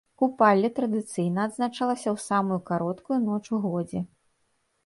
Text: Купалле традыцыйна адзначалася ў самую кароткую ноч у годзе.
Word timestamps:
Купалле 0.19 0.69
традыцыйна 0.79 1.39
адзначалася 1.49 2.07
ў 2.15 2.25
самую 2.29 2.59
кароткую 2.71 3.21
ноч 3.27 3.43
у 3.59 3.61
годзе. 3.69 4.07